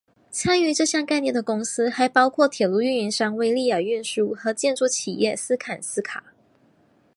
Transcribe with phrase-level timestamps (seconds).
[0.31, 6.33] 参与这项概念的公司还包括铁路运营商威立雅运输和建筑企业斯堪斯卡。